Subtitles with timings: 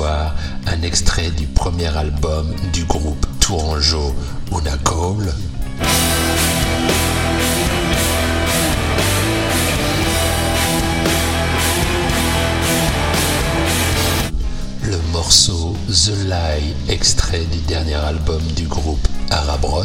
[0.00, 4.14] un extrait du premier album du groupe Tourangeau,
[4.50, 5.32] Una Cole.
[14.82, 19.84] Le morceau The Lie, extrait du dernier album du groupe Arabrot.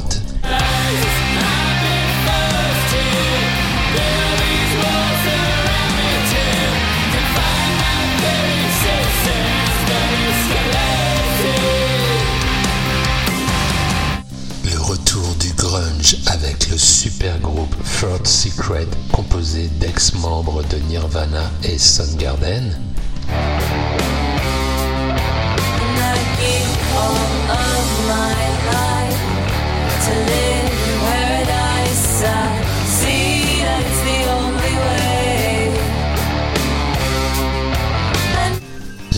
[16.66, 22.76] Le super groupe Third Secret composé d'ex-membres de Nirvana et Soundgarden.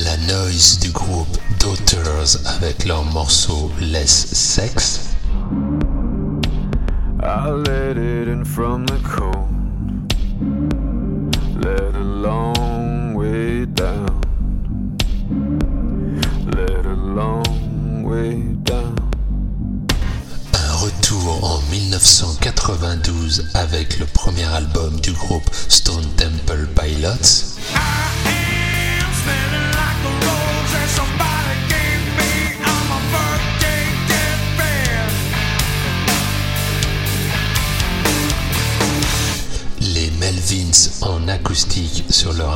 [0.03, 5.08] La noise du groupe Daughters avec leur morceau Less Sex.
[7.21, 9.49] I let it in from the cold.
[11.61, 14.21] Let a long way down.
[16.55, 18.95] Let a long way down.
[20.53, 27.59] Un retour en 1992 avec le premier album du groupe Stone Temple Pilots.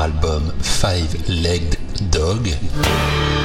[0.04, 1.78] Album Five Legged
[2.12, 3.43] Dog.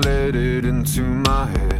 [0.00, 1.75] let it into my head.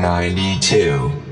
[0.00, 1.27] 1992